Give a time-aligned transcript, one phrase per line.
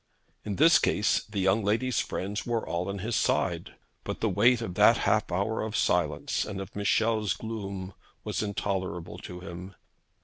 [0.43, 3.75] In this case the young lady's friends were all on his side.
[4.03, 7.93] But the weight of that half hour of silence and of Michel's gloom
[8.23, 9.75] was intolerable to him.